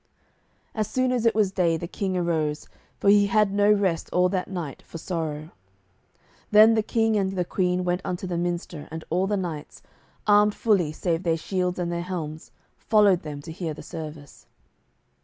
As 0.73 0.87
soon 0.87 1.11
as 1.11 1.27
it 1.27 1.35
was 1.35 1.51
day 1.51 1.77
the 1.77 1.87
King 1.87 2.17
arose, 2.17 2.67
for 2.97 3.09
he 3.11 3.27
had 3.27 3.53
no 3.53 3.71
rest 3.71 4.09
all 4.11 4.29
that 4.29 4.47
night 4.49 4.81
for 4.81 4.97
sorrow. 4.97 5.51
Then 6.49 6.73
the 6.73 6.81
King 6.81 7.17
and 7.17 7.33
the 7.33 7.45
Queen 7.45 7.83
went 7.83 8.01
unto 8.03 8.25
the 8.25 8.35
minster, 8.35 8.87
and 8.89 9.03
all 9.11 9.27
the 9.27 9.37
knights, 9.37 9.83
armed 10.25 10.55
fully 10.55 10.91
save 10.91 11.21
their 11.21 11.37
shields 11.37 11.77
and 11.77 11.91
their 11.91 12.01
helms, 12.01 12.49
followed 12.79 13.21
them 13.21 13.43
to 13.43 13.51
hear 13.51 13.75
the 13.75 13.83
service. 13.83 14.47